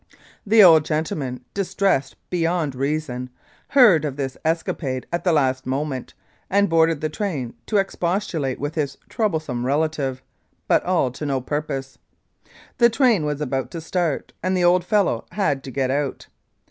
[0.47, 3.29] The old gentleman, dis tressed beyond reason,
[3.67, 6.15] heard of this escapade at the last moment,
[6.49, 10.23] and boarded the train to expostulate with his troublesome relative,
[10.67, 11.99] but all to no purpose.
[12.79, 16.25] The train was about to start, and the old fellow had to get out.